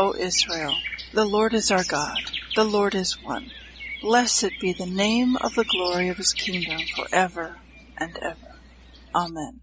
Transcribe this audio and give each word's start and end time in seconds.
O 0.00 0.14
Israel, 0.14 0.76
the 1.12 1.26
Lord 1.26 1.52
is 1.52 1.70
our 1.70 1.84
God, 1.84 2.16
the 2.56 2.64
Lord 2.64 2.94
is 2.94 3.22
one. 3.22 3.50
Blessed 4.00 4.52
be 4.58 4.72
the 4.72 4.86
name 4.86 5.36
of 5.36 5.54
the 5.54 5.64
glory 5.64 6.08
of 6.08 6.16
his 6.16 6.32
kingdom 6.32 6.80
forever 6.96 7.58
and 7.98 8.16
ever. 8.22 8.56
Amen. 9.14 9.60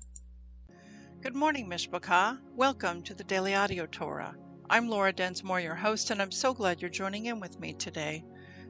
Good 1.23 1.34
morning, 1.34 1.68
Mishpachah. 1.68 2.38
Welcome 2.55 3.02
to 3.02 3.16
the 3.16 3.23
Daily 3.23 3.55
Audio 3.55 3.88
Torah. 3.88 4.36
I'm 4.70 4.88
Laura 4.88 5.12
Densmore, 5.12 5.60
your 5.60 5.73
host, 5.73 6.12
and 6.12 6.22
I'm 6.22 6.30
so 6.30 6.54
glad 6.54 6.84
you're 6.84 6.91
joining 6.91 7.26
in 7.26 7.40
with 7.40 7.60
me 7.60 7.74
today. 7.74 8.24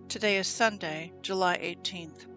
Today 0.08 0.38
is 0.38 0.48
Sunday, 0.48 1.12
July 1.22 1.58
18th. 1.58 2.28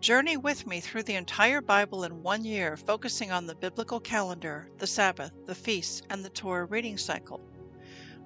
Journey 0.00 0.36
with 0.36 0.68
me 0.68 0.78
through 0.78 1.02
the 1.02 1.16
entire 1.16 1.60
Bible 1.60 2.04
in 2.04 2.22
one 2.22 2.44
year, 2.44 2.76
focusing 2.76 3.32
on 3.32 3.48
the 3.48 3.56
biblical 3.56 3.98
calendar, 3.98 4.68
the 4.78 4.86
Sabbath, 4.86 5.32
the 5.46 5.54
feasts, 5.56 6.02
and 6.10 6.24
the 6.24 6.30
Torah 6.30 6.66
reading 6.66 6.96
cycle. 6.96 7.40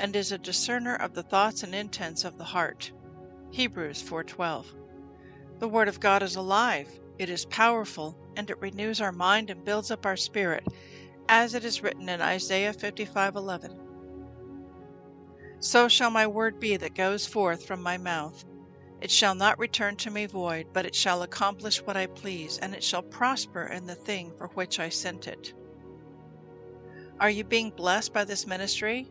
and 0.00 0.14
is 0.14 0.32
a 0.32 0.38
discerner 0.38 0.94
of 0.94 1.14
the 1.14 1.22
thoughts 1.22 1.62
and 1.62 1.74
intents 1.74 2.24
of 2.24 2.38
the 2.38 2.44
heart. 2.44 2.92
Hebrews 3.50 4.02
4:12. 4.02 4.66
The 5.58 5.68
word 5.68 5.88
of 5.88 6.00
God 6.00 6.22
is 6.22 6.36
alive, 6.36 6.88
it 7.18 7.28
is 7.28 7.46
powerful, 7.46 8.16
and 8.36 8.48
it 8.48 8.60
renews 8.60 9.00
our 9.00 9.12
mind 9.12 9.50
and 9.50 9.64
builds 9.64 9.90
up 9.90 10.06
our 10.06 10.16
spirit, 10.16 10.66
as 11.28 11.54
it 11.54 11.64
is 11.64 11.82
written 11.82 12.08
in 12.08 12.20
Isaiah 12.20 12.72
55:11. 12.72 13.76
So 15.60 15.88
shall 15.88 16.10
my 16.10 16.26
word 16.26 16.60
be 16.60 16.76
that 16.76 16.94
goes 16.94 17.26
forth 17.26 17.66
from 17.66 17.82
my 17.82 17.98
mouth. 17.98 18.44
It 19.00 19.10
shall 19.10 19.34
not 19.34 19.58
return 19.58 19.96
to 19.96 20.10
me 20.10 20.26
void, 20.26 20.68
but 20.72 20.86
it 20.86 20.94
shall 20.94 21.22
accomplish 21.22 21.78
what 21.84 21.96
I 21.96 22.06
please, 22.06 22.58
and 22.58 22.74
it 22.74 22.82
shall 22.84 23.02
prosper 23.02 23.64
in 23.64 23.86
the 23.86 23.94
thing 23.94 24.32
for 24.36 24.48
which 24.48 24.78
I 24.78 24.88
sent 24.88 25.26
it. 25.26 25.52
Are 27.20 27.30
you 27.30 27.42
being 27.42 27.70
blessed 27.70 28.12
by 28.12 28.24
this 28.24 28.46
ministry? 28.46 29.10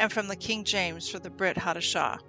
and 0.00 0.10
from 0.10 0.28
the 0.28 0.34
King 0.34 0.64
James 0.64 1.10
for 1.10 1.18
the 1.18 1.28
Brit 1.28 1.58
Hadashah. 1.58 2.20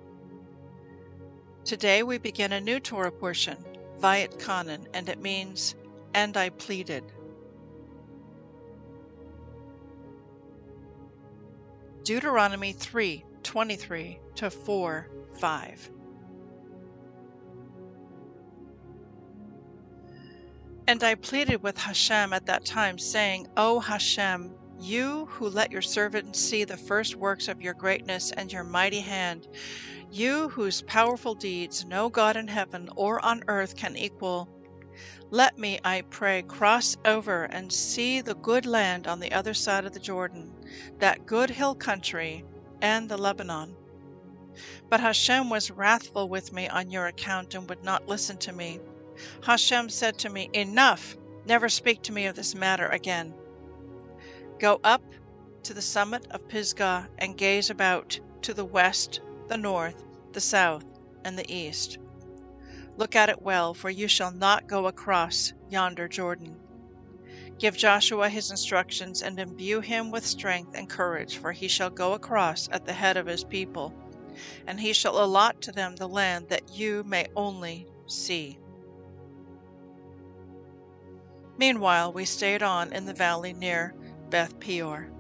Today 1.64 2.04
we 2.04 2.18
begin 2.18 2.52
a 2.52 2.60
new 2.60 2.82
Torah 2.82 3.14
portion, 3.14 3.58
Va'etchanan, 3.98 4.88
and 4.94 5.08
it 5.08 5.22
means, 5.22 5.76
And 6.14 6.36
I 6.36 6.50
pleaded. 6.50 7.06
Deuteronomy 12.04 12.74
3 12.74 13.24
23 13.42 14.20
to 14.36 14.50
4 14.50 15.10
5. 15.40 15.92
And 20.88 21.04
I 21.06 21.16
pleaded 21.16 21.64
with 21.64 21.78
Hashem 21.78 22.34
at 22.34 22.48
that 22.48 22.66
time, 22.66 22.98
saying, 22.98 23.48
O 23.56 23.80
Hashem, 23.80 24.54
you 24.82 25.28
who 25.32 25.50
let 25.50 25.72
your 25.72 25.82
servant 25.82 26.36
see 26.36 26.64
the 26.64 26.78
first 26.78 27.16
works 27.16 27.48
of 27.48 27.62
your 27.62 27.74
greatness 27.74 28.32
and 28.32 28.52
your 28.52 28.64
mighty 28.64 29.02
hand, 29.02 29.48
you 30.12 30.50
whose 30.50 30.82
powerful 30.84 31.36
deeds 31.36 31.86
no 31.86 32.10
God 32.10 32.36
in 32.36 32.48
heaven 32.48 32.90
or 32.96 33.24
on 33.24 33.44
earth 33.48 33.76
can 33.76 33.96
equal, 33.96 34.50
let 35.30 35.58
me, 35.58 35.80
I 35.86 36.02
pray, 36.10 36.42
cross 36.42 36.98
over 37.06 37.46
and 37.46 37.72
see 37.72 38.20
the 38.20 38.36
good 38.36 38.66
land 38.66 39.08
on 39.08 39.22
the 39.22 39.32
other 39.32 39.54
side 39.54 39.86
of 39.86 39.94
the 39.94 40.00
Jordan, 40.00 40.54
that 41.00 41.26
good 41.26 41.50
hill 41.50 41.74
country, 41.74 42.44
and 42.82 43.08
the 43.08 43.18
Lebanon. 43.18 43.78
But 44.90 45.00
Hashem 45.00 45.50
was 45.50 45.72
wrathful 45.72 46.28
with 46.28 46.52
me 46.52 46.68
on 46.68 46.92
your 46.92 47.08
account 47.08 47.56
and 47.56 47.70
would 47.70 47.82
not 47.82 48.10
listen 48.10 48.38
to 48.40 48.52
me. 48.52 48.82
Hashem 49.44 49.88
said 49.90 50.18
to 50.20 50.30
me, 50.30 50.50
Enough! 50.54 51.16
Never 51.46 51.70
speak 51.70 52.02
to 52.04 52.12
me 52.12 52.26
of 52.26 52.36
this 52.36 52.54
matter 52.54 52.88
again. 52.88 53.34
Go 54.62 54.80
up 54.84 55.02
to 55.64 55.74
the 55.74 55.82
summit 55.82 56.28
of 56.30 56.48
Pisgah 56.48 57.10
and 57.18 57.36
gaze 57.36 57.72
about 57.72 58.20
to 58.44 58.54
the 58.54 58.64
west, 58.64 59.20
the 59.48 59.58
north, 59.58 60.04
the 60.34 60.40
south, 60.40 60.86
and 61.26 61.36
the 61.36 61.52
east. 61.52 61.98
Look 62.96 63.16
at 63.16 63.30
it 63.30 63.42
well, 63.42 63.74
for 63.74 63.90
you 63.90 64.08
shall 64.08 64.30
not 64.30 64.68
go 64.68 64.86
across 64.86 65.52
yonder 65.72 66.08
Jordan. 66.08 66.56
Give 67.58 67.76
Joshua 67.76 68.30
his 68.30 68.52
instructions 68.52 69.24
and 69.24 69.40
imbue 69.40 69.80
him 69.80 70.12
with 70.12 70.28
strength 70.28 70.76
and 70.76 70.88
courage, 70.88 71.38
for 71.38 71.54
he 71.54 71.68
shall 71.68 71.90
go 71.90 72.14
across 72.14 72.70
at 72.72 72.86
the 72.86 72.94
head 72.94 73.18
of 73.18 73.26
his 73.26 73.44
people, 73.44 73.96
and 74.68 74.80
he 74.80 74.94
shall 74.94 75.24
allot 75.24 75.60
to 75.62 75.72
them 75.72 75.96
the 75.96 76.08
land 76.08 76.50
that 76.50 76.70
you 76.70 77.04
may 77.08 77.26
only 77.36 77.88
see. 78.06 78.60
Meanwhile, 81.58 82.14
we 82.14 82.26
stayed 82.26 82.62
on 82.62 82.94
in 82.94 83.08
the 83.08 83.14
valley 83.16 83.54
near 83.54 83.96
Beth 84.32 84.60
Peor. 84.60 85.12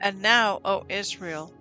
And 0.00 0.22
now, 0.22 0.60
O 0.64 0.84
Israel, 0.88 1.52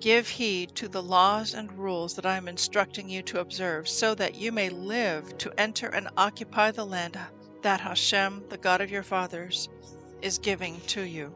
give 0.00 0.28
heed 0.28 0.74
to 0.76 0.86
the 0.86 1.02
laws 1.02 1.54
and 1.54 1.72
rules 1.72 2.14
that 2.14 2.24
I 2.24 2.36
am 2.36 2.46
instructing 2.46 3.08
you 3.08 3.22
to 3.22 3.40
observe, 3.40 3.88
so 3.88 4.14
that 4.14 4.36
you 4.36 4.52
may 4.52 4.68
live 4.68 5.36
to 5.38 5.52
enter 5.58 5.88
and 5.88 6.08
occupy 6.16 6.70
the 6.70 6.86
land 6.86 7.18
that 7.62 7.80
Hashem, 7.80 8.44
the 8.48 8.58
God 8.58 8.80
of 8.80 8.90
your 8.90 9.02
fathers, 9.02 9.68
is 10.22 10.38
giving 10.38 10.80
to 10.88 11.02
you. 11.02 11.34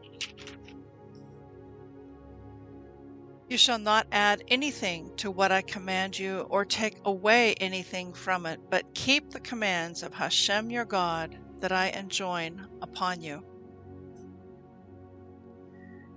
You 3.49 3.59
shall 3.59 3.79
not 3.79 4.07
add 4.13 4.45
anything 4.49 5.11
to 5.17 5.31
what 5.31 5.53
I 5.53 5.63
command 5.63 6.19
you, 6.19 6.47
or 6.49 6.65
take 6.65 6.97
away 7.05 7.55
anything 7.55 8.15
from 8.15 8.47
it, 8.47 8.61
but 8.71 8.95
keep 8.95 9.31
the 9.31 9.41
commands 9.41 10.03
of 10.03 10.15
Hashem 10.15 10.71
your 10.71 10.85
God 10.87 11.37
that 11.61 11.73
I 11.73 11.89
enjoin 11.89 12.67
upon 12.81 13.21
you. 13.21 13.43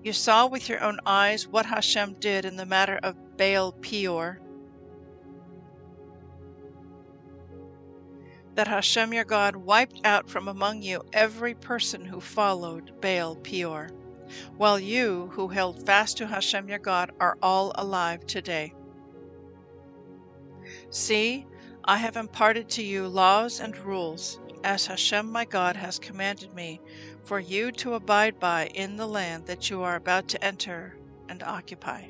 You 0.06 0.14
saw 0.14 0.46
with 0.46 0.70
your 0.70 0.84
own 0.84 1.00
eyes 1.08 1.48
what 1.48 1.66
Hashem 1.66 2.18
did 2.20 2.46
in 2.46 2.58
the 2.58 2.66
matter 2.68 3.00
of 3.02 3.38
Baal 3.38 3.72
Peor. 3.72 4.40
That 8.54 8.68
Hashem 8.68 9.14
your 9.14 9.24
God 9.24 9.56
wiped 9.56 10.02
out 10.06 10.30
from 10.30 10.48
among 10.48 10.84
you 10.84 11.02
every 11.12 11.56
person 11.56 12.06
who 12.06 12.22
followed 12.22 13.02
Baal 13.02 13.36
Peor 13.38 13.90
while 14.58 14.80
you, 14.80 15.32
who 15.34 15.48
held 15.48 15.84
fast 15.88 16.18
to 16.18 16.28
Hashem 16.28 16.70
your 16.70 16.78
God, 16.78 17.12
are 17.20 17.40
all 17.42 17.72
alive 17.74 18.28
today. 18.28 18.76
See, 20.92 21.48
I 21.84 21.98
have 21.98 22.16
imparted 22.16 22.70
to 22.70 22.84
you 22.84 23.08
laws 23.08 23.60
and 23.60 23.76
rules, 23.80 24.40
as 24.64 24.86
Hashem 24.86 25.32
my 25.32 25.46
God 25.46 25.76
has 25.76 25.98
commanded 25.98 26.54
me, 26.54 26.80
for 27.26 27.40
you 27.40 27.72
to 27.72 27.96
abide 27.96 28.40
by 28.40 28.68
in 28.68 28.96
the 28.98 29.08
land 29.08 29.46
that 29.48 29.70
you 29.70 29.82
are 29.82 29.96
about 29.96 30.28
to 30.30 30.44
enter 30.44 30.96
and 31.28 31.42
occupy. 31.44 32.04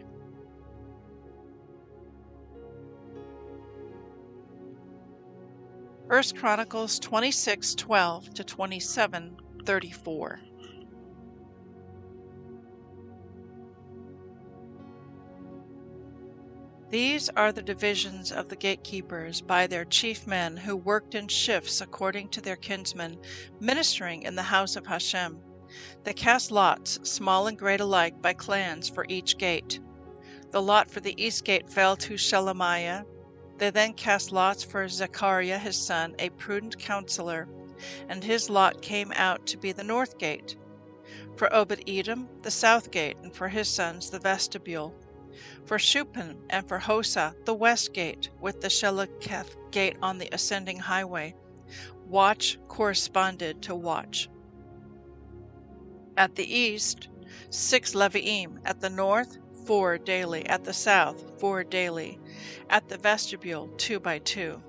First 6.07 6.35
Chronicles 6.37 6.99
26:12 6.99 8.33
to 8.35 8.43
27:34. 8.43 10.39
These 16.95 17.27
are 17.35 17.51
the 17.51 17.61
divisions 17.61 18.31
of 18.31 18.47
the 18.47 18.55
gatekeepers 18.55 19.41
by 19.41 19.67
their 19.67 19.83
chief 19.83 20.25
men 20.25 20.55
who 20.55 20.77
worked 20.77 21.13
in 21.13 21.27
shifts 21.27 21.81
according 21.81 22.29
to 22.29 22.39
their 22.39 22.55
kinsmen, 22.55 23.19
ministering 23.59 24.21
in 24.21 24.35
the 24.35 24.43
house 24.43 24.77
of 24.77 24.87
Hashem. 24.87 25.41
They 26.05 26.13
cast 26.13 26.51
lots, 26.51 26.97
small 27.03 27.47
and 27.47 27.57
great 27.59 27.81
alike, 27.81 28.21
by 28.21 28.31
clans 28.31 28.87
for 28.87 29.05
each 29.09 29.37
gate. 29.37 29.81
The 30.51 30.61
lot 30.61 30.89
for 30.89 31.01
the 31.01 31.21
east 31.21 31.43
gate 31.43 31.69
fell 31.69 31.97
to 31.97 32.13
Shelemiah. 32.13 33.03
They 33.57 33.71
then 33.71 33.91
cast 33.91 34.31
lots 34.31 34.63
for 34.63 34.87
Zechariah 34.87 35.59
his 35.59 35.75
son, 35.75 36.15
a 36.17 36.29
prudent 36.29 36.79
counselor, 36.79 37.49
and 38.07 38.23
his 38.23 38.49
lot 38.49 38.81
came 38.81 39.11
out 39.17 39.45
to 39.47 39.57
be 39.57 39.73
the 39.73 39.83
north 39.83 40.17
gate. 40.17 40.55
For 41.35 41.53
Obed 41.53 41.83
Edom, 41.89 42.29
the 42.43 42.51
south 42.51 42.89
gate, 42.89 43.17
and 43.21 43.35
for 43.35 43.49
his 43.49 43.67
sons 43.67 44.11
the 44.11 44.19
vestibule 44.19 44.95
for 45.65 45.77
Shuppim 45.77 46.37
and 46.49 46.67
for 46.67 46.79
Hosah, 46.79 47.35
the 47.45 47.53
west 47.53 47.93
gate, 47.93 48.29
with 48.39 48.61
the 48.61 48.69
Shallecheth 48.69 49.71
gate 49.71 49.97
on 50.01 50.17
the 50.17 50.29
ascending 50.31 50.79
highway. 50.79 51.35
Watch 52.07 52.57
corresponded 52.67 53.61
to 53.63 53.75
watch. 53.75 54.29
At 56.17 56.35
the 56.35 56.45
east, 56.45 57.09
six 57.49 57.93
Leviim. 57.93 58.59
At 58.63 58.79
the 58.79 58.89
north, 58.89 59.37
four 59.65 59.97
daily. 59.97 60.45
At 60.45 60.63
the 60.63 60.73
south, 60.73 61.39
four 61.39 61.63
daily. 61.63 62.19
At 62.69 62.87
the 62.87 62.97
vestibule, 62.97 63.69
two 63.77 63.99
by 63.99 64.19
two. 64.19 64.61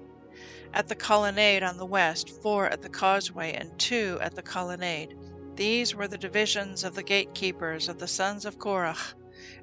At 0.73 0.89
the 0.89 0.95
colonnade 0.95 1.63
on 1.63 1.77
the 1.77 1.87
west, 1.87 2.31
four 2.43 2.67
at 2.69 2.83
the 2.83 2.89
causeway, 2.89 3.53
and 3.53 3.79
two 3.79 4.19
at 4.21 4.35
the 4.35 4.43
colonnade. 4.43 5.17
These 5.55 5.95
were 5.95 6.09
the 6.09 6.19
divisions 6.19 6.85
of 6.85 6.95
the 6.95 7.03
gatekeepers 7.03 7.89
of 7.89 7.99
the 7.99 8.09
sons 8.09 8.45
of 8.45 8.59
Korah 8.59 8.97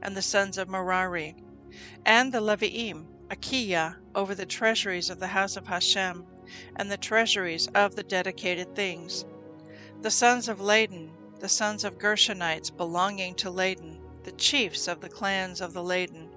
and 0.03 0.15
the 0.15 0.21
sons 0.21 0.57
of 0.57 0.69
Merari, 0.69 1.35
and 2.05 2.33
the 2.33 2.41
Leviim, 2.41 3.07
Akiah, 3.29 3.95
over 4.13 4.35
the 4.35 4.45
treasuries 4.45 5.09
of 5.09 5.19
the 5.19 5.27
house 5.27 5.55
of 5.55 5.65
Hashem, 5.65 6.25
and 6.75 6.91
the 6.91 6.97
treasuries 6.97 7.67
of 7.73 7.95
the 7.95 8.03
dedicated 8.03 8.75
things. 8.75 9.25
The 10.01 10.11
sons 10.11 10.49
of 10.49 10.59
Ladan, 10.59 11.09
the 11.39 11.47
sons 11.47 11.85
of 11.85 11.97
Gershonites 11.97 12.69
belonging 12.69 13.35
to 13.35 13.49
Ladan, 13.49 14.01
the 14.23 14.33
chiefs 14.33 14.89
of 14.89 14.99
the 14.99 15.09
clans 15.09 15.61
of 15.61 15.73
the 15.73 15.81
Ladan. 15.81 16.29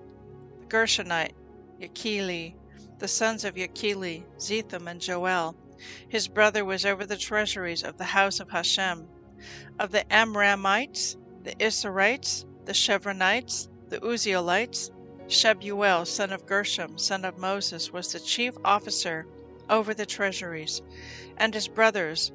The 0.61 0.67
Gershonite, 0.67 1.35
Yakili, 1.81 2.55
the 2.99 3.09
sons 3.09 3.45
of 3.45 3.57
Yakili, 3.57 4.25
Zetham 4.39 4.89
and 4.89 5.01
Joel. 5.01 5.57
His 6.09 6.29
brother 6.29 6.65
was 6.65 6.87
over 6.87 7.05
the 7.05 7.17
treasuries 7.17 7.83
of 7.83 7.99
the 7.99 8.05
house 8.05 8.39
of 8.39 8.51
Hashem. 8.51 9.09
Of 9.79 9.91
the 9.91 10.05
Amramites, 10.05 11.17
the 11.43 11.55
Izharites, 11.57 12.45
the 12.67 12.73
Chevronites, 12.73 13.69
the 13.89 13.99
Uzzielites. 14.01 14.91
Shebuel, 15.29 16.07
son 16.07 16.31
of 16.33 16.47
Gershom, 16.47 16.99
son 16.99 17.25
of 17.25 17.37
Moses, 17.37 17.93
was 17.93 18.13
the 18.13 18.21
chief 18.21 18.55
officer 18.65 19.27
over 19.69 19.93
the 19.93 20.07
treasuries, 20.07 20.83
and 21.37 21.53
his 21.53 21.67
brothers 21.67 22.31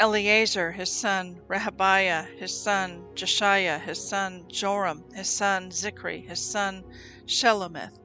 Eleazar 0.00 0.72
his 0.72 0.90
son, 0.90 1.40
Rehabiah 1.46 2.26
his 2.36 2.60
son, 2.60 3.04
Jeshaiah 3.14 3.80
his 3.80 4.02
son, 4.02 4.46
Joram 4.48 5.04
his 5.14 5.28
son, 5.28 5.70
Zichri 5.70 6.26
his 6.26 6.40
son, 6.40 6.82
Shelomith. 7.24 7.98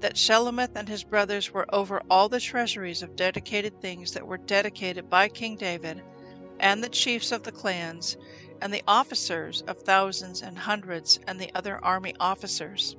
That 0.00 0.16
Shelomith 0.16 0.76
and 0.76 0.88
his 0.88 1.04
brothers 1.04 1.54
were 1.54 1.66
over 1.74 2.02
all 2.10 2.28
the 2.28 2.40
treasuries 2.40 3.02
of 3.02 3.16
dedicated 3.16 3.80
things 3.80 4.12
that 4.12 4.26
were 4.26 4.36
dedicated 4.36 5.08
by 5.08 5.28
King 5.28 5.56
David, 5.56 6.02
and 6.60 6.84
the 6.84 6.90
chiefs 6.90 7.32
of 7.32 7.44
the 7.44 7.52
clans, 7.52 8.18
and 8.62 8.72
the 8.72 8.84
officers 8.86 9.60
of 9.62 9.76
thousands 9.82 10.40
and 10.40 10.56
hundreds, 10.56 11.18
and 11.26 11.40
the 11.40 11.50
other 11.52 11.84
army 11.84 12.14
officers. 12.20 12.96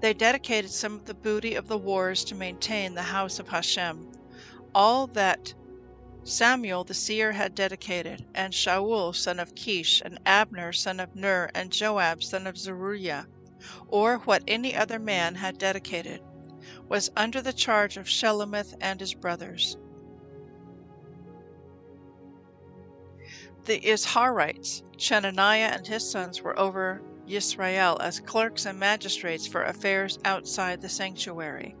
They 0.00 0.12
dedicated 0.12 0.72
some 0.72 0.94
of 0.96 1.04
the 1.04 1.14
booty 1.14 1.54
of 1.54 1.68
the 1.68 1.78
wars 1.78 2.24
to 2.24 2.34
maintain 2.34 2.94
the 2.94 3.02
house 3.02 3.38
of 3.38 3.48
Hashem, 3.48 4.10
all 4.74 5.06
that 5.06 5.54
Samuel 6.24 6.82
the 6.82 6.94
seer 6.94 7.30
had 7.30 7.54
dedicated, 7.54 8.26
and 8.34 8.52
Shaul 8.52 9.14
son 9.14 9.38
of 9.38 9.54
Kish, 9.54 10.02
and 10.04 10.18
Abner 10.26 10.72
son 10.72 10.98
of 10.98 11.14
Ner, 11.14 11.48
and 11.54 11.70
Joab 11.70 12.24
son 12.24 12.48
of 12.48 12.58
Zeruiah, 12.58 13.28
or 13.86 14.18
what 14.18 14.42
any 14.48 14.74
other 14.74 14.98
man 14.98 15.36
had 15.36 15.58
dedicated, 15.58 16.20
was 16.88 17.12
under 17.16 17.40
the 17.40 17.52
charge 17.52 17.96
of 17.96 18.08
Shelomith 18.08 18.74
and 18.80 18.98
his 18.98 19.14
brothers. 19.14 19.76
The 23.64 23.80
Izharites, 23.80 24.82
Chenaniah 24.96 25.70
and 25.72 25.86
his 25.86 26.10
sons 26.10 26.42
were 26.42 26.58
over 26.58 27.00
Yisrael 27.28 27.96
as 28.00 28.18
clerks 28.18 28.66
and 28.66 28.76
magistrates 28.76 29.46
for 29.46 29.62
affairs 29.62 30.18
outside 30.24 30.80
the 30.80 30.88
sanctuary. 30.88 31.76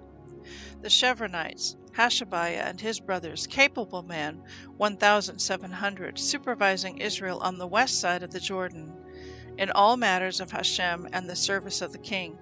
The 0.80 0.88
Chevronites, 0.88 1.76
Hashabiah 1.96 2.68
and 2.68 2.80
his 2.80 3.00
brothers, 3.00 3.48
capable 3.48 4.04
men, 4.04 4.44
1,700, 4.76 6.18
supervising 6.20 6.98
Israel 6.98 7.40
on 7.40 7.58
the 7.58 7.66
west 7.66 8.00
side 8.00 8.22
of 8.22 8.30
the 8.30 8.40
Jordan, 8.40 8.92
in 9.58 9.70
all 9.72 9.96
matters 9.96 10.40
of 10.40 10.52
Hashem 10.52 11.08
and 11.12 11.28
the 11.28 11.36
service 11.36 11.82
of 11.82 11.90
the 11.90 11.98
king. 11.98 12.38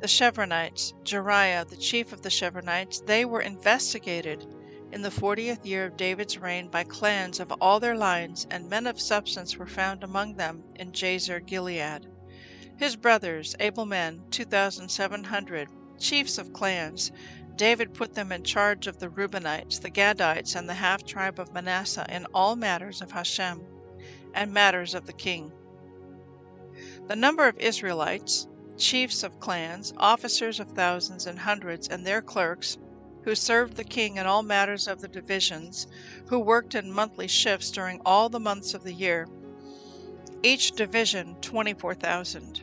The 0.00 0.08
Chevronites, 0.08 0.94
Jeriah, 1.04 1.68
the 1.68 1.76
chief 1.76 2.14
of 2.14 2.22
the 2.22 2.30
Chevronites, 2.30 3.04
they 3.04 3.26
were 3.26 3.42
investigated 3.42 4.46
in 4.92 5.02
the 5.02 5.10
fortieth 5.10 5.66
year 5.66 5.86
of 5.86 5.96
David's 5.96 6.38
reign 6.38 6.68
by 6.68 6.84
clans 6.84 7.40
of 7.40 7.52
all 7.60 7.80
their 7.80 7.96
lines, 7.96 8.46
and 8.50 8.68
men 8.68 8.86
of 8.86 9.00
substance 9.00 9.56
were 9.56 9.66
found 9.66 10.02
among 10.02 10.34
them 10.36 10.62
in 10.76 10.92
Jazer 10.92 11.44
Gilead. 11.44 12.06
His 12.76 12.96
brothers, 12.96 13.54
able 13.60 13.86
men, 13.86 14.22
two 14.30 14.44
thousand 14.44 14.88
seven 14.88 15.24
hundred, 15.24 15.68
chiefs 15.98 16.38
of 16.38 16.52
clans, 16.52 17.12
David 17.56 17.92
put 17.92 18.14
them 18.14 18.30
in 18.30 18.44
charge 18.44 18.86
of 18.86 19.00
the 19.00 19.08
Reubenites, 19.08 19.80
the 19.80 19.90
Gadites, 19.90 20.54
and 20.54 20.68
the 20.68 20.74
half 20.74 21.04
tribe 21.04 21.40
of 21.40 21.52
Manasseh 21.52 22.06
in 22.08 22.24
all 22.32 22.54
matters 22.54 23.02
of 23.02 23.10
Hashem 23.10 23.66
and 24.32 24.52
matters 24.52 24.94
of 24.94 25.06
the 25.06 25.12
king. 25.12 25.52
The 27.08 27.16
number 27.16 27.48
of 27.48 27.58
Israelites, 27.58 28.46
chiefs 28.76 29.24
of 29.24 29.40
clans, 29.40 29.92
officers 29.96 30.60
of 30.60 30.70
thousands 30.70 31.26
and 31.26 31.40
hundreds, 31.40 31.88
and 31.88 32.06
their 32.06 32.22
clerks, 32.22 32.78
who 33.28 33.34
served 33.34 33.76
the 33.76 33.84
king 33.84 34.16
in 34.16 34.24
all 34.24 34.42
matters 34.42 34.88
of 34.88 35.02
the 35.02 35.08
divisions, 35.08 35.86
who 36.28 36.38
worked 36.38 36.74
in 36.74 36.90
monthly 36.90 37.28
shifts 37.28 37.70
during 37.70 38.00
all 38.06 38.30
the 38.30 38.40
months 38.40 38.72
of 38.72 38.82
the 38.84 38.92
year, 38.94 39.28
each 40.42 40.72
division 40.72 41.36
24,000. 41.42 42.62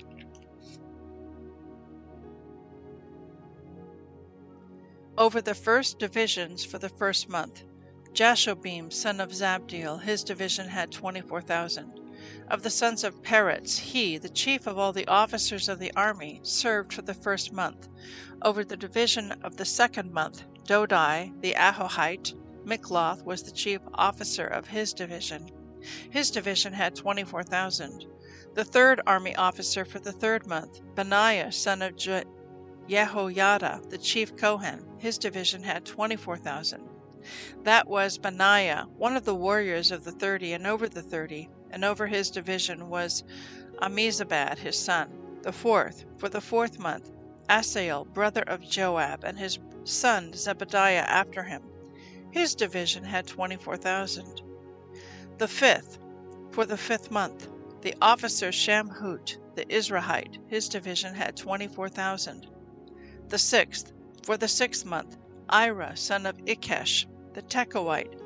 Over 5.15 5.39
the 5.39 5.53
first 5.53 5.99
divisions 5.99 6.65
for 6.65 6.79
the 6.79 6.89
first 6.89 7.29
month, 7.29 7.61
Jashobeam, 8.13 8.91
son 8.91 9.21
of 9.21 9.29
Zabdiel, 9.29 10.01
his 10.01 10.23
division 10.23 10.67
had 10.67 10.91
24,000. 10.91 11.99
Of 12.49 12.63
the 12.63 12.71
sons 12.71 13.03
of 13.03 13.21
Peretz, 13.21 13.77
he, 13.77 14.17
the 14.17 14.29
chief 14.29 14.65
of 14.65 14.79
all 14.79 14.93
the 14.93 15.07
officers 15.07 15.69
of 15.69 15.77
the 15.77 15.93
army, 15.95 16.39
served 16.41 16.91
for 16.91 17.03
the 17.03 17.13
first 17.13 17.53
month. 17.53 17.87
Over 18.41 18.63
the 18.63 18.75
division 18.77 19.31
of 19.43 19.57
the 19.57 19.65
second 19.65 20.11
month, 20.11 20.43
Dodai, 20.65 21.31
the 21.41 21.53
Ahohite, 21.53 22.33
Mikloth 22.65 23.23
was 23.23 23.43
the 23.43 23.51
chief 23.51 23.81
officer 23.93 24.47
of 24.47 24.67
his 24.67 24.93
division. 24.93 25.49
His 26.09 26.31
division 26.31 26.73
had 26.73 26.95
24,000. 26.95 28.05
The 28.55 28.63
third 28.63 28.99
army 29.05 29.35
officer 29.35 29.85
for 29.85 29.99
the 29.99 30.11
third 30.11 30.47
month, 30.47 30.81
Benaiah, 30.95 31.51
son 31.51 31.83
of 31.83 31.95
Je- 31.95 32.23
Jehoiada, 32.87 33.81
the 33.89 33.99
chief 33.99 34.35
Kohen, 34.35 34.83
his 34.97 35.19
division 35.19 35.61
had 35.61 35.85
24,000. 35.85 36.89
That 37.63 37.87
was 37.87 38.17
Benaiah, 38.17 38.87
one 38.97 39.15
of 39.15 39.25
the 39.25 39.35
warriors 39.35 39.91
of 39.91 40.03
the 40.03 40.11
thirty 40.11 40.53
and 40.53 40.65
over 40.65 40.89
the 40.89 41.01
thirty, 41.03 41.49
and 41.69 41.85
over 41.85 42.07
his 42.07 42.31
division 42.31 42.89
was 42.89 43.23
Amizabad, 43.81 44.57
his 44.57 44.79
son. 44.79 45.09
The 45.43 45.51
fourth, 45.51 46.05
for 46.17 46.29
the 46.29 46.41
fourth 46.41 46.79
month, 46.79 47.11
Asael, 47.49 48.11
brother 48.11 48.43
of 48.47 48.67
Joab, 48.67 49.23
and 49.23 49.37
his 49.37 49.59
son 49.85 50.31
Zebadiah 50.31 51.05
after 51.07 51.43
him. 51.43 51.61
His 52.31 52.55
division 52.55 53.03
had 53.03 53.27
24,000. 53.27 54.41
The 55.37 55.47
fifth, 55.47 55.99
for 56.51 56.65
the 56.65 56.77
fifth 56.77 57.11
month, 57.11 57.47
the 57.81 57.95
officer 58.01 58.49
Shamhut, 58.49 59.37
the 59.55 59.65
Izrahite, 59.65 60.39
his 60.47 60.67
division 60.67 61.13
had 61.13 61.37
24,000. 61.37 62.47
The 63.29 63.37
sixth, 63.37 63.93
For 64.23 64.37
the 64.37 64.47
sixth 64.47 64.85
month, 64.85 65.17
Ira, 65.49 65.95
son 65.95 66.25
of 66.25 66.37
Ikesh, 66.45 67.05
the 67.33 67.43
Tekoite, 67.43 68.19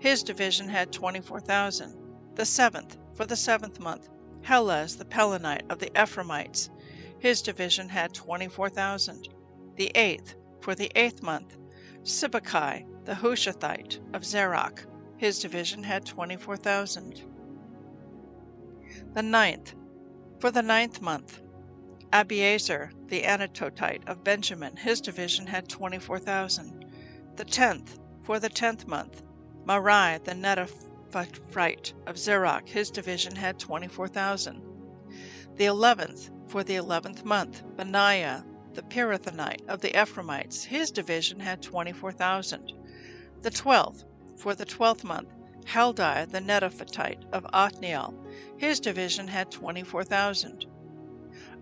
his 0.00 0.22
division 0.22 0.68
had 0.68 0.92
24,000. 0.92 1.94
The 2.34 2.44
seventh, 2.44 2.96
for 3.14 3.24
the 3.24 3.36
seventh 3.36 3.78
month, 3.78 4.08
Helez, 4.42 4.98
the 4.98 5.04
Pelonite 5.04 5.70
of 5.70 5.78
the 5.78 5.92
Ephraimites, 5.96 6.70
his 7.18 7.40
division 7.40 7.88
had 7.88 8.12
24,000. 8.12 9.28
The 9.76 9.92
eighth, 9.94 10.34
for 10.64 10.74
the 10.74 10.90
eighth 10.96 11.22
month, 11.22 11.58
Sibbecai, 12.04 12.86
the 13.04 13.12
Hushathite 13.12 13.98
of 14.14 14.22
Zerach, 14.22 14.86
his 15.18 15.38
division 15.38 15.82
had 15.82 16.06
24,000. 16.06 17.22
The 19.12 19.22
ninth, 19.22 19.74
for 20.38 20.50
the 20.50 20.62
ninth 20.62 21.02
month, 21.02 21.42
Abiezer, 22.14 22.92
the 23.08 23.24
Anatotite 23.24 24.08
of 24.08 24.24
Benjamin, 24.24 24.74
his 24.78 25.02
division 25.02 25.46
had 25.46 25.68
24,000. 25.68 26.86
The 27.36 27.44
tenth, 27.44 27.98
for 28.22 28.40
the 28.40 28.48
tenth 28.48 28.86
month, 28.86 29.22
Marai, 29.66 30.18
the 30.24 30.32
Netophite 30.32 31.92
of 32.06 32.16
Zerach, 32.16 32.66
his 32.70 32.90
division 32.90 33.36
had 33.36 33.58
24,000. 33.58 34.62
The 35.56 35.66
eleventh, 35.66 36.30
for 36.46 36.64
the 36.64 36.76
eleventh 36.76 37.22
month, 37.22 37.62
Benaiah, 37.76 38.46
the 38.74 38.82
Pirathonite 38.82 39.66
of 39.68 39.80
the 39.80 40.00
Ephraimites, 40.00 40.64
his 40.64 40.90
division 40.90 41.40
had 41.40 41.62
24,000. 41.62 42.72
The 43.42 43.50
twelfth, 43.50 44.04
for 44.36 44.54
the 44.54 44.64
twelfth 44.64 45.04
month, 45.04 45.28
Heldai, 45.64 46.30
the 46.30 46.40
Netophathite 46.40 47.24
of 47.32 47.46
Othniel, 47.52 48.14
his 48.56 48.80
division 48.80 49.28
had 49.28 49.50
24,000. 49.50 50.66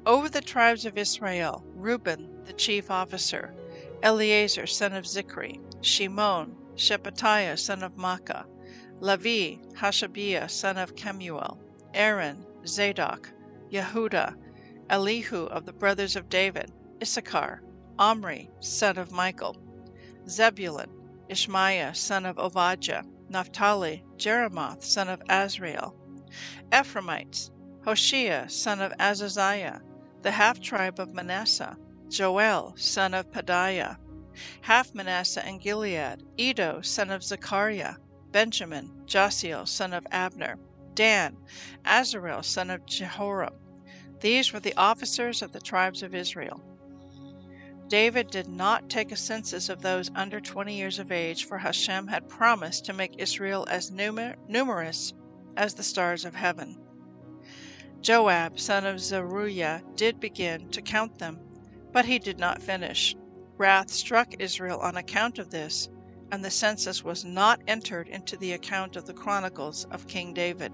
Over 0.04 0.28
the 0.28 0.40
tribes 0.40 0.84
of 0.84 0.98
Israel, 0.98 1.64
Reuben, 1.74 2.44
the 2.44 2.52
chief 2.52 2.90
officer, 2.90 3.54
Eleazar, 4.02 4.66
son 4.66 4.92
of 4.92 5.04
Zichri, 5.04 5.60
Shimon, 5.80 6.56
Shephatiah, 6.74 7.58
son 7.58 7.82
of 7.82 7.96
Makkah, 7.96 8.46
Levi, 9.00 9.62
Hashabiah, 9.74 10.50
son 10.50 10.78
of 10.78 10.96
Kemuel, 10.96 11.60
Aaron, 11.94 12.44
Zadok, 12.66 13.30
Yehuda, 13.70 14.34
Elihu 14.90 15.44
of 15.44 15.66
the 15.66 15.72
brothers 15.72 16.16
of 16.16 16.28
David, 16.28 16.72
Issachar, 17.02 17.64
Omri, 17.98 18.48
son 18.60 18.96
of 18.96 19.10
Michael, 19.10 19.56
Zebulun, 20.28 20.88
Ishmaiah, 21.28 21.96
son 21.96 22.24
of 22.24 22.36
Ovadiah, 22.38 23.02
Naphtali, 23.28 24.04
Jeremoth, 24.16 24.84
son 24.84 25.08
of 25.08 25.18
Azriel, 25.28 25.96
Ephraimites, 26.72 27.50
Hoshea, 27.84 28.48
son 28.48 28.80
of 28.80 28.92
Azaziah, 29.00 29.80
the 30.22 30.30
half 30.30 30.60
tribe 30.60 31.00
of 31.00 31.12
Manasseh, 31.12 31.76
Joel, 32.08 32.72
son 32.76 33.14
of 33.14 33.32
Pedaiah, 33.32 33.96
half 34.60 34.94
Manasseh 34.94 35.44
and 35.44 35.60
Gilead, 35.60 36.22
Iddo, 36.38 36.82
son 36.82 37.10
of 37.10 37.24
Zechariah, 37.24 37.96
Benjamin, 38.30 39.02
Jasiel, 39.06 39.66
son 39.66 39.92
of 39.92 40.06
Abner, 40.12 40.56
Dan, 40.94 41.36
Azarel, 41.84 42.44
son 42.44 42.70
of 42.70 42.86
Jehoram. 42.86 43.54
These 44.20 44.52
were 44.52 44.60
the 44.60 44.76
officers 44.76 45.42
of 45.42 45.50
the 45.50 45.60
tribes 45.60 46.04
of 46.04 46.14
Israel. 46.14 46.62
David 47.92 48.30
did 48.30 48.48
not 48.48 48.88
take 48.88 49.12
a 49.12 49.16
census 49.16 49.68
of 49.68 49.82
those 49.82 50.10
under 50.14 50.40
20 50.40 50.74
years 50.74 50.98
of 50.98 51.12
age, 51.12 51.44
for 51.44 51.58
Hashem 51.58 52.06
had 52.06 52.26
promised 52.26 52.86
to 52.86 52.94
make 52.94 53.16
Israel 53.18 53.66
as 53.68 53.90
numer- 53.90 54.36
numerous 54.48 55.12
as 55.58 55.74
the 55.74 55.82
stars 55.82 56.24
of 56.24 56.34
heaven. 56.34 56.78
Joab, 58.00 58.58
son 58.58 58.86
of 58.86 58.98
Zeruiah, 58.98 59.82
did 59.94 60.20
begin 60.20 60.70
to 60.70 60.80
count 60.80 61.18
them, 61.18 61.38
but 61.92 62.06
he 62.06 62.18
did 62.18 62.38
not 62.38 62.62
finish. 62.62 63.14
Wrath 63.58 63.90
struck 63.90 64.36
Israel 64.38 64.80
on 64.80 64.96
account 64.96 65.38
of 65.38 65.50
this, 65.50 65.90
and 66.30 66.42
the 66.42 66.50
census 66.50 67.04
was 67.04 67.26
not 67.26 67.60
entered 67.68 68.08
into 68.08 68.38
the 68.38 68.52
account 68.52 68.96
of 68.96 69.04
the 69.04 69.12
Chronicles 69.12 69.84
of 69.90 70.08
King 70.08 70.32
David. 70.32 70.72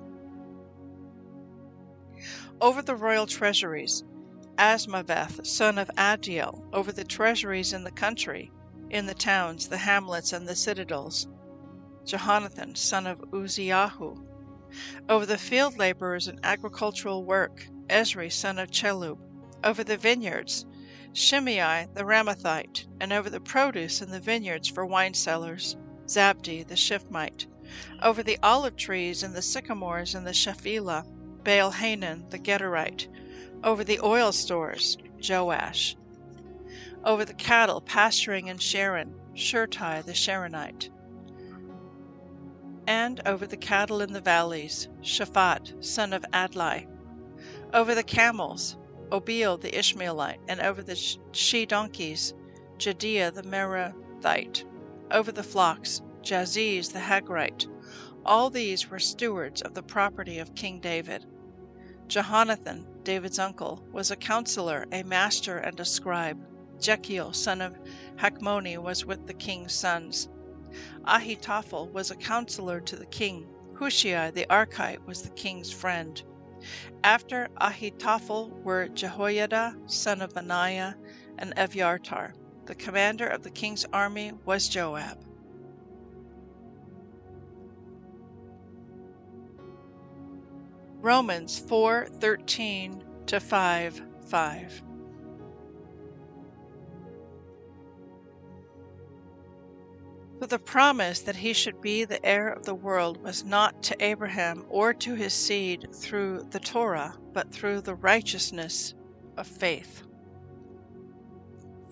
Over 2.60 2.80
the 2.80 2.94
royal 2.94 3.26
treasuries, 3.26 4.04
Azmaveth, 4.58 5.46
son 5.46 5.78
of 5.78 5.88
Adiel, 5.96 6.64
over 6.72 6.90
the 6.90 7.04
treasuries 7.04 7.72
in 7.72 7.84
the 7.84 7.92
country, 7.92 8.50
in 8.90 9.06
the 9.06 9.14
towns, 9.14 9.68
the 9.68 9.78
hamlets, 9.78 10.32
and 10.32 10.48
the 10.48 10.56
citadels, 10.56 11.28
Jehonathan, 12.04 12.76
son 12.76 13.06
of 13.06 13.20
Uzziahu, 13.30 14.24
over 15.08 15.24
the 15.24 15.38
field 15.38 15.78
laborers 15.78 16.26
and 16.26 16.40
agricultural 16.42 17.24
work, 17.24 17.68
Esri, 17.88 18.32
son 18.32 18.58
of 18.58 18.70
Chelub, 18.72 19.18
over 19.62 19.84
the 19.84 19.96
vineyards, 19.96 20.66
Shimei 21.12 21.86
the 21.94 22.04
Ramathite, 22.04 22.86
and 23.00 23.12
over 23.12 23.30
the 23.30 23.40
produce 23.40 24.02
in 24.02 24.10
the 24.10 24.20
vineyards 24.20 24.68
for 24.68 24.84
wine 24.84 25.14
cellars, 25.14 25.76
Zabdi 26.06 26.66
the 26.66 26.74
Shiphmite, 26.74 27.46
over 28.02 28.22
the 28.22 28.38
olive 28.42 28.76
trees 28.76 29.22
and 29.22 29.34
the 29.34 29.42
sycamores 29.42 30.14
and 30.14 30.26
the 30.26 30.32
Shephelah, 30.32 31.04
Baal 31.44 31.70
Hanan 31.70 32.28
the 32.30 32.38
Gederite, 32.38 33.06
over 33.64 33.84
the 33.84 34.00
oil 34.02 34.32
stores, 34.32 34.98
Joash, 35.26 35.96
over 37.04 37.24
the 37.24 37.34
cattle 37.34 37.80
pasturing 37.80 38.48
in 38.48 38.58
Sharon, 38.58 39.14
Shurtai 39.34 40.04
the 40.04 40.12
Sharonite, 40.12 40.90
and 42.86 43.20
over 43.26 43.46
the 43.46 43.56
cattle 43.56 44.00
in 44.00 44.12
the 44.12 44.20
valleys, 44.20 44.88
Shaphat, 45.02 45.84
son 45.84 46.12
of 46.12 46.24
Adlai, 46.32 46.86
over 47.74 47.94
the 47.94 48.02
camels, 48.02 48.76
Obil 49.10 49.60
the 49.60 49.76
Ishmaelite, 49.76 50.40
and 50.48 50.60
over 50.60 50.82
the 50.82 50.96
she 51.32 51.66
donkeys, 51.66 52.34
Jediah 52.78 53.32
the 53.32 53.42
Merothite, 53.42 54.64
over 55.10 55.32
the 55.32 55.42
flocks, 55.42 56.02
Jaziz 56.22 56.92
the 56.92 56.98
Hagrite. 56.98 57.66
All 58.24 58.50
these 58.50 58.90
were 58.90 58.98
stewards 58.98 59.62
of 59.62 59.74
the 59.74 59.82
property 59.82 60.38
of 60.38 60.54
King 60.54 60.80
David. 60.80 61.26
Jehonathan, 62.08 63.04
David's 63.04 63.38
uncle, 63.38 63.84
was 63.92 64.10
a 64.10 64.16
counselor, 64.16 64.86
a 64.90 65.02
master, 65.02 65.58
and 65.58 65.78
a 65.78 65.84
scribe. 65.84 66.42
Jechiel, 66.78 67.34
son 67.34 67.60
of 67.60 67.78
Hakmoni, 68.16 68.78
was 68.78 69.04
with 69.04 69.26
the 69.26 69.34
king's 69.34 69.74
sons. 69.74 70.28
Ahitophel 71.04 71.92
was 71.92 72.10
a 72.10 72.16
counselor 72.16 72.80
to 72.80 72.96
the 72.96 73.06
king. 73.06 73.46
Hushai 73.78 74.30
the 74.30 74.46
Archite 74.46 75.04
was 75.04 75.22
the 75.22 75.30
king's 75.30 75.70
friend. 75.70 76.22
After 77.04 77.48
Ahitophel 77.60 78.62
were 78.62 78.88
Jehoiada, 78.88 79.76
son 79.86 80.22
of 80.22 80.32
Benaiah, 80.32 80.96
and 81.38 81.54
Evyatar. 81.56 82.32
The 82.64 82.74
commander 82.74 83.26
of 83.26 83.42
the 83.42 83.50
king's 83.50 83.84
army 83.92 84.32
was 84.44 84.68
Joab. 84.68 85.27
Romans 91.00 91.60
4:13 91.60 93.26
to 93.26 93.38
5 93.38 94.02
5. 94.26 94.82
For 100.40 100.46
the 100.48 100.58
promise 100.58 101.20
that 101.20 101.36
he 101.36 101.52
should 101.52 101.80
be 101.80 102.04
the 102.04 102.24
heir 102.26 102.48
of 102.48 102.64
the 102.64 102.74
world 102.74 103.22
was 103.22 103.44
not 103.44 103.80
to 103.84 104.04
Abraham 104.04 104.64
or 104.68 104.92
to 104.94 105.14
his 105.14 105.32
seed 105.32 105.88
through 105.94 106.48
the 106.50 106.60
Torah, 106.60 107.16
but 107.32 107.52
through 107.52 107.82
the 107.82 107.94
righteousness 107.94 108.94
of 109.36 109.46
faith. 109.46 110.02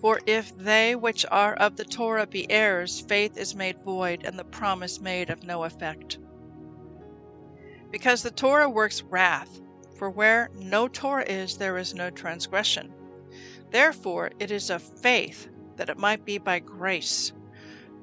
For 0.01 0.19
if 0.25 0.55
they 0.57 0.95
which 0.95 1.25
are 1.31 1.53
of 1.55 1.77
the 1.77 1.85
Torah 1.85 2.27
be 2.27 2.49
heirs, 2.51 2.99
faith 2.99 3.37
is 3.37 3.55
made 3.55 3.77
void, 3.83 4.23
and 4.25 4.37
the 4.37 4.43
promise 4.43 4.99
made 4.99 5.29
of 5.29 5.43
no 5.43 5.63
effect. 5.63 6.19
Because 7.91 8.21
the 8.23 8.31
Torah 8.31 8.69
works 8.69 9.01
wrath, 9.03 9.61
for 9.95 10.09
where 10.09 10.49
no 10.55 10.87
Torah 10.87 11.23
is, 11.23 11.57
there 11.57 11.77
is 11.77 11.93
no 11.93 12.09
transgression. 12.09 12.93
Therefore 13.71 14.31
it 14.39 14.51
is 14.51 14.69
of 14.69 14.81
faith, 14.81 15.49
that 15.75 15.89
it 15.89 15.97
might 15.97 16.25
be 16.25 16.37
by 16.37 16.59
grace, 16.59 17.33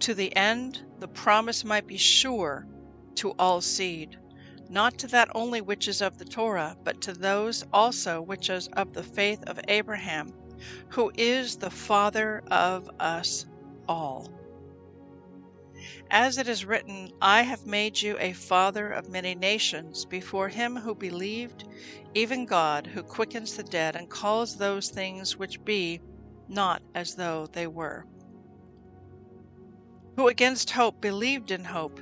to 0.01 0.15
the 0.15 0.35
end 0.37 0.85
the 0.99 1.09
promise 1.09 1.65
might 1.65 1.87
be 1.87 1.97
sure 1.97 2.67
to 3.17 3.31
all 3.39 3.61
seed, 3.61 4.19
not 4.69 4.99
to 4.99 5.07
that 5.09 5.29
only 5.35 5.61
which 5.61 5.89
is 5.89 6.01
of 6.01 6.19
the 6.19 6.25
Torah, 6.25 6.77
but 6.83 7.01
to 7.03 7.13
those 7.13 7.65
also 7.73 8.21
which 8.21 8.51
is 8.51 8.69
of 8.69 8.93
the 8.93 9.03
faith 9.03 9.43
of 9.47 9.61
Abraham, 9.69 10.33
who 10.89 11.13
is 11.17 11.57
the 11.57 11.71
father 11.71 12.43
of 12.51 12.91
us 12.99 13.47
all. 13.89 14.31
As 16.11 16.39
it 16.39 16.49
is 16.49 16.65
written, 16.65 17.11
I 17.21 17.43
have 17.43 17.67
made 17.67 18.01
you 18.01 18.17
a 18.19 18.33
father 18.33 18.91
of 18.91 19.09
many 19.09 19.35
nations, 19.35 20.07
before 20.07 20.49
him 20.49 20.77
who 20.77 20.95
believed, 20.95 21.65
even 22.15 22.47
God, 22.47 22.87
who 22.87 23.03
quickens 23.03 23.55
the 23.57 23.65
dead 23.65 23.95
and 23.95 24.09
calls 24.09 24.57
those 24.57 24.89
things 24.89 25.37
which 25.39 25.63
be 25.65 26.01
not 26.49 26.83
as 26.95 27.17
though 27.17 27.47
they 27.53 27.67
were. 27.67 28.07
Who 30.17 30.29
against 30.29 30.71
hope 30.71 31.01
believed 31.01 31.51
in 31.51 31.65
hope, 31.65 32.01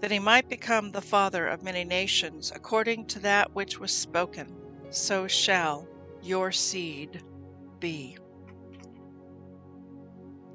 that 0.00 0.10
he 0.10 0.18
might 0.18 0.48
become 0.48 0.92
the 0.92 1.02
father 1.02 1.46
of 1.48 1.62
many 1.62 1.84
nations, 1.84 2.52
according 2.54 3.06
to 3.08 3.18
that 3.20 3.54
which 3.54 3.78
was 3.78 3.92
spoken, 3.92 4.56
so 4.90 5.26
shall 5.26 5.88
your 6.22 6.52
seed 6.52 7.22
be. 7.78 8.16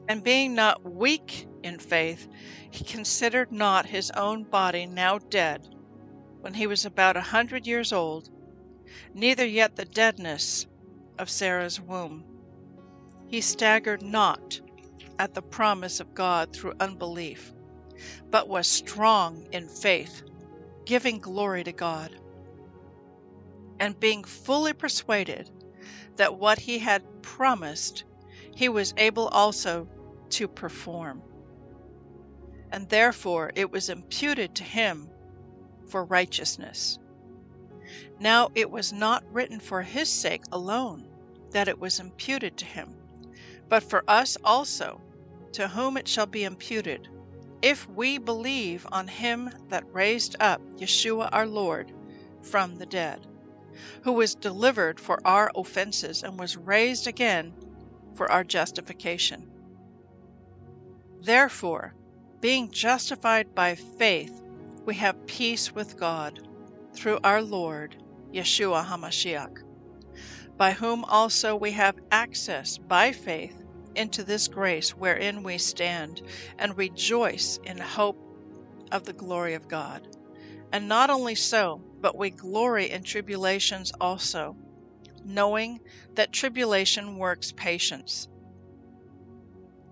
And 0.07 0.23
being 0.23 0.55
not 0.55 0.83
weak 0.83 1.47
in 1.63 1.79
faith, 1.79 2.27
he 2.69 2.83
considered 2.83 3.51
not 3.51 3.85
his 3.85 4.11
own 4.11 4.43
body 4.43 4.85
now 4.85 5.19
dead, 5.19 5.67
when 6.41 6.55
he 6.55 6.67
was 6.67 6.85
about 6.85 7.17
a 7.17 7.21
hundred 7.21 7.67
years 7.67 7.93
old, 7.93 8.29
neither 9.13 9.45
yet 9.45 9.75
the 9.75 9.85
deadness 9.85 10.65
of 11.17 11.29
Sarah's 11.29 11.79
womb. 11.79 12.25
He 13.27 13.41
staggered 13.41 14.01
not 14.01 14.59
at 15.19 15.33
the 15.33 15.41
promise 15.41 15.99
of 15.99 16.13
God 16.15 16.51
through 16.51 16.73
unbelief, 16.79 17.53
but 18.29 18.49
was 18.49 18.67
strong 18.67 19.47
in 19.51 19.67
faith, 19.69 20.23
giving 20.85 21.19
glory 21.19 21.63
to 21.63 21.71
God, 21.71 22.19
and 23.79 23.99
being 23.99 24.23
fully 24.23 24.73
persuaded 24.73 25.49
that 26.15 26.37
what 26.37 26.59
he 26.59 26.79
had 26.79 27.03
promised 27.21 28.03
he 28.61 28.69
was 28.69 28.93
able 28.97 29.27
also 29.29 29.87
to 30.29 30.47
perform. 30.47 31.23
And 32.71 32.87
therefore 32.89 33.51
it 33.55 33.71
was 33.71 33.89
imputed 33.89 34.53
to 34.53 34.63
him 34.63 35.09
for 35.87 36.05
righteousness. 36.05 36.99
Now 38.19 38.51
it 38.53 38.69
was 38.69 38.93
not 38.93 39.23
written 39.33 39.59
for 39.59 39.81
his 39.81 40.09
sake 40.09 40.43
alone 40.51 41.07
that 41.49 41.67
it 41.67 41.79
was 41.79 41.99
imputed 41.99 42.55
to 42.57 42.65
him, 42.65 42.93
but 43.67 43.81
for 43.81 44.03
us 44.07 44.37
also, 44.43 45.01
to 45.53 45.69
whom 45.69 45.97
it 45.97 46.07
shall 46.07 46.27
be 46.27 46.43
imputed, 46.43 47.07
if 47.63 47.89
we 47.89 48.19
believe 48.19 48.85
on 48.91 49.07
him 49.07 49.49
that 49.69 49.91
raised 49.91 50.35
up 50.39 50.61
Yeshua 50.77 51.29
our 51.31 51.47
Lord 51.47 51.91
from 52.43 52.75
the 52.75 52.85
dead, 52.85 53.25
who 54.03 54.11
was 54.11 54.35
delivered 54.35 54.99
for 54.99 55.19
our 55.25 55.49
offenses 55.55 56.21
and 56.21 56.37
was 56.37 56.57
raised 56.57 57.07
again 57.07 57.55
for 58.13 58.31
our 58.31 58.43
justification. 58.43 59.47
Therefore, 61.21 61.95
being 62.39 62.71
justified 62.71 63.53
by 63.53 63.75
faith, 63.75 64.41
we 64.85 64.95
have 64.95 65.27
peace 65.27 65.73
with 65.73 65.97
God 65.97 66.39
through 66.93 67.19
our 67.23 67.41
Lord 67.41 67.95
Yeshua 68.33 68.85
HaMashiach, 68.85 69.57
by 70.57 70.71
whom 70.71 71.03
also 71.05 71.55
we 71.55 71.71
have 71.71 71.99
access 72.11 72.77
by 72.77 73.11
faith 73.11 73.63
into 73.95 74.23
this 74.23 74.47
grace 74.47 74.91
wherein 74.91 75.43
we 75.43 75.57
stand 75.57 76.21
and 76.57 76.77
rejoice 76.77 77.59
in 77.63 77.77
hope 77.77 78.17
of 78.91 79.03
the 79.03 79.13
glory 79.13 79.53
of 79.53 79.67
God. 79.67 80.07
And 80.71 80.87
not 80.87 81.09
only 81.09 81.35
so, 81.35 81.83
but 81.99 82.17
we 82.17 82.29
glory 82.29 82.89
in 82.89 83.03
tribulations 83.03 83.91
also, 83.99 84.55
knowing 85.25 85.79
that 86.15 86.33
tribulation 86.33 87.17
works 87.17 87.51
patience, 87.51 88.27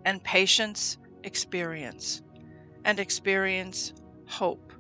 and 0.05 0.23
patience 0.23 0.97
experience, 1.23 2.21
and 2.85 2.99
experience 2.99 3.93
hope. 4.27 4.73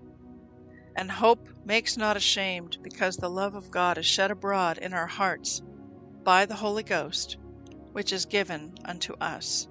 And 0.95 1.11
hope 1.11 1.47
makes 1.65 1.97
not 1.97 2.17
ashamed, 2.17 2.77
because 2.81 3.17
the 3.17 3.29
love 3.29 3.55
of 3.55 3.71
God 3.71 3.97
is 3.97 4.05
shed 4.05 4.31
abroad 4.31 4.77
in 4.77 4.93
our 4.93 5.07
hearts 5.07 5.61
by 6.23 6.45
the 6.45 6.55
Holy 6.55 6.83
Ghost, 6.83 7.37
which 7.91 8.11
is 8.11 8.25
given 8.25 8.73
unto 8.85 9.13
us. 9.21 9.67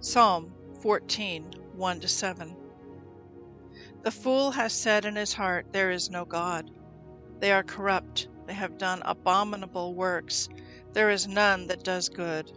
Psalm 0.00 0.52
14 0.82 1.52
1 1.74 2.00
7. 2.02 2.56
The 4.02 4.10
fool 4.10 4.52
has 4.52 4.72
said 4.72 5.04
in 5.04 5.16
his 5.16 5.34
heart, 5.34 5.66
There 5.72 5.90
is 5.90 6.10
no 6.10 6.24
God. 6.24 6.70
They 7.40 7.52
are 7.52 7.62
corrupt, 7.62 8.28
they 8.46 8.54
have 8.54 8.78
done 8.78 9.02
abominable 9.04 9.94
works. 9.94 10.48
There 10.92 11.10
is 11.10 11.26
none 11.26 11.66
that 11.68 11.82
does 11.82 12.08
good. 12.08 12.52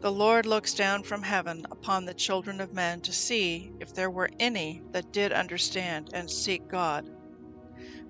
The 0.00 0.10
Lord 0.10 0.46
looks 0.46 0.74
down 0.74 1.04
from 1.04 1.22
heaven 1.22 1.64
upon 1.70 2.04
the 2.04 2.14
children 2.14 2.60
of 2.60 2.72
men 2.72 3.00
to 3.02 3.12
see 3.12 3.72
if 3.78 3.94
there 3.94 4.10
were 4.10 4.30
any 4.40 4.82
that 4.90 5.12
did 5.12 5.32
understand 5.32 6.10
and 6.12 6.28
seek 6.28 6.66
God. 6.66 7.08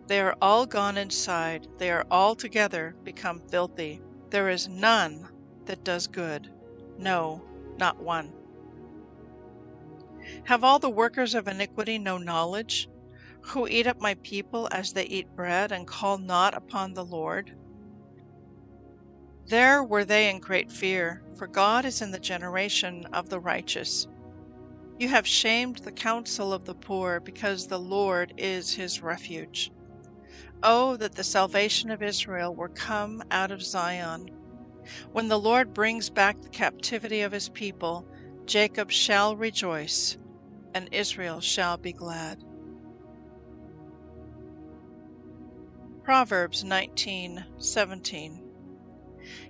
They 0.06 0.20
are 0.20 0.34
all 0.40 0.64
gone 0.64 0.96
inside, 0.96 1.68
they 1.76 1.90
are 1.90 2.06
altogether 2.10 2.96
become 3.04 3.40
filthy. 3.50 4.00
There 4.30 4.48
is 4.48 4.68
none 4.68 5.28
that 5.66 5.84
does 5.84 6.06
good, 6.06 6.50
no, 6.96 7.44
not 7.76 8.02
one. 8.02 8.32
Have 10.44 10.64
all 10.64 10.78
the 10.78 10.88
workers 10.88 11.34
of 11.34 11.48
iniquity 11.48 11.98
no 11.98 12.16
knowledge, 12.16 12.88
who 13.42 13.68
eat 13.68 13.86
up 13.86 14.00
my 14.00 14.14
people 14.22 14.68
as 14.70 14.92
they 14.92 15.04
eat 15.04 15.36
bread, 15.36 15.72
and 15.72 15.86
call 15.86 16.18
not 16.18 16.54
upon 16.54 16.94
the 16.94 17.04
Lord? 17.04 17.52
There 19.46 19.82
were 19.82 20.04
they 20.04 20.30
in 20.30 20.38
great 20.38 20.70
fear, 20.70 21.22
for 21.36 21.46
God 21.46 21.84
is 21.84 22.00
in 22.00 22.12
the 22.12 22.20
generation 22.20 23.06
of 23.12 23.28
the 23.28 23.40
righteous. 23.40 24.06
You 24.98 25.08
have 25.08 25.26
shamed 25.26 25.78
the 25.78 25.92
counsel 25.92 26.52
of 26.52 26.64
the 26.64 26.74
poor, 26.74 27.20
because 27.20 27.66
the 27.66 27.80
Lord 27.80 28.32
is 28.36 28.74
his 28.74 29.02
refuge. 29.02 29.72
Oh, 30.62 30.96
that 30.96 31.16
the 31.16 31.24
salvation 31.24 31.90
of 31.90 32.02
Israel 32.02 32.54
were 32.54 32.68
come 32.68 33.22
out 33.30 33.50
of 33.50 33.62
Zion! 33.62 34.28
When 35.12 35.28
the 35.28 35.38
Lord 35.38 35.74
brings 35.74 36.08
back 36.08 36.40
the 36.40 36.48
captivity 36.48 37.22
of 37.22 37.32
his 37.32 37.48
people, 37.48 38.06
Jacob 38.46 38.90
shall 38.90 39.36
rejoice, 39.36 40.16
and 40.74 40.88
Israel 40.92 41.40
shall 41.40 41.76
be 41.76 41.92
glad. 41.92 42.44
Proverbs 46.04 46.64
19:17 46.64 48.42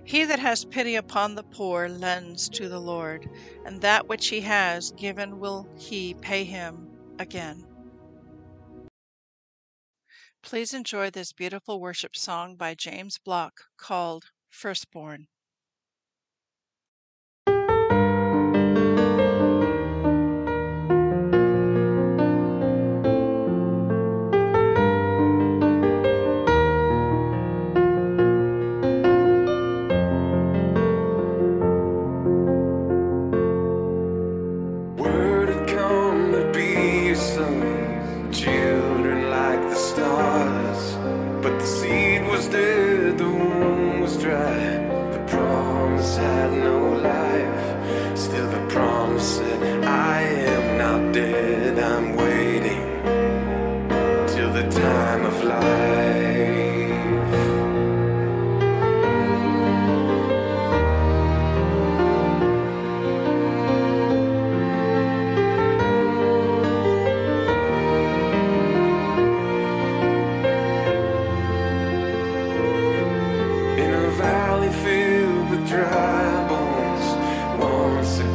He 0.05 0.23
that 0.23 0.39
has 0.39 0.65
pity 0.65 0.93
upon 0.95 1.33
the 1.33 1.43
poor 1.43 1.89
lends 1.89 2.47
to 2.49 2.69
the 2.69 2.79
Lord, 2.79 3.27
and 3.65 3.81
that 3.81 4.07
which 4.07 4.27
he 4.27 4.41
has 4.41 4.91
given 4.91 5.39
will 5.39 5.67
he 5.77 6.13
pay 6.13 6.43
him 6.43 7.15
again. 7.17 7.65
Please 10.43 10.73
enjoy 10.73 11.09
this 11.09 11.33
beautiful 11.33 11.79
worship 11.79 12.15
song 12.15 12.55
by 12.55 12.75
James 12.75 13.17
Block 13.17 13.61
called 13.77 14.25
Firstborn. 14.49 15.27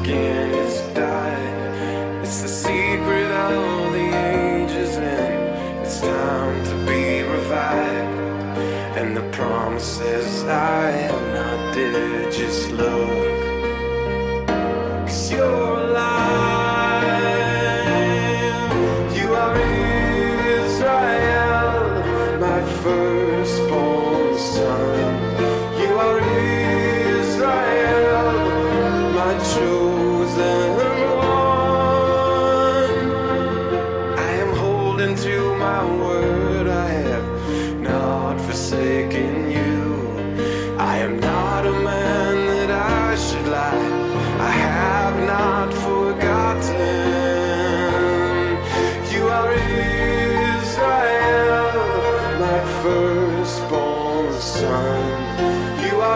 Again 0.09 0.38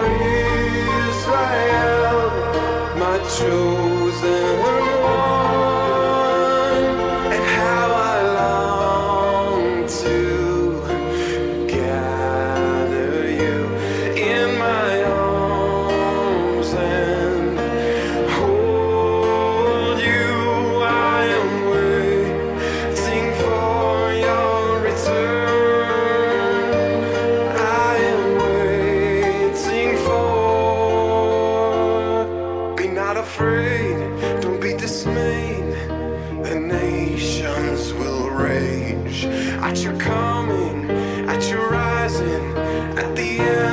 glory. 0.02 0.31
at 39.72 39.82
your 39.82 39.96
coming, 39.96 40.90
at 41.30 41.48
your 41.48 41.70
rising, 41.70 42.54
at 42.98 43.16
the 43.16 43.38
end. 43.38 43.71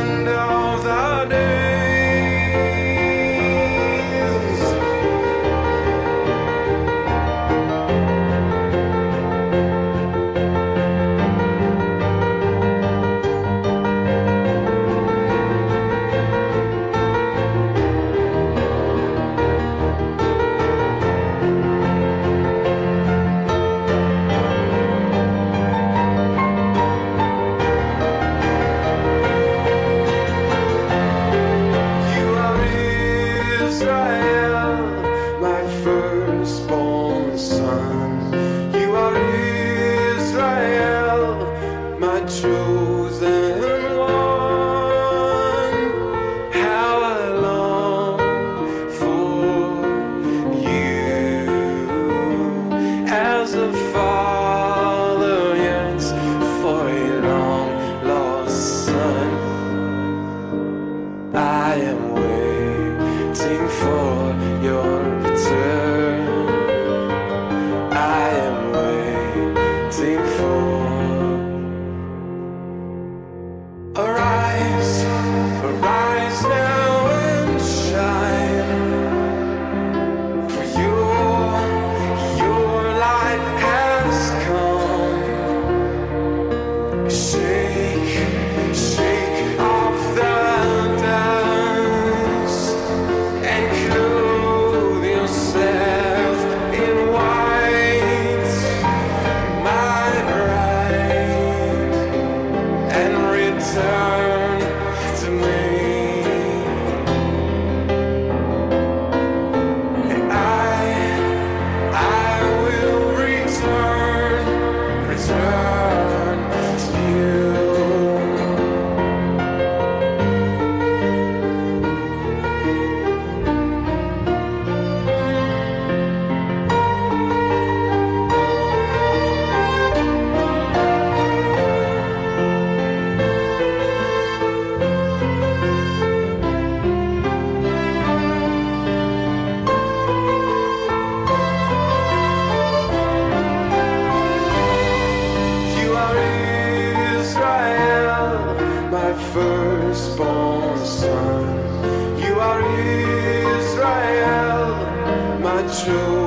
true. 155.72 156.19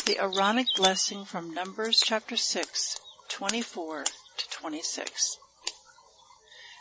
The 0.06 0.16
Aaronic 0.20 0.66
Blessing 0.76 1.24
from 1.24 1.52
Numbers 1.52 2.00
chapter 2.04 2.36
6, 2.36 2.96
24 3.28 4.04
to 4.04 4.48
26. 4.50 5.38